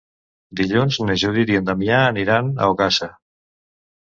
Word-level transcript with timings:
Dilluns 0.61 0.97
na 1.09 1.17
Judit 1.23 1.51
i 1.53 1.59
en 1.59 1.67
Damià 1.67 1.99
aniran 2.07 2.51
a 2.65 2.71
Ogassa. 2.73 3.11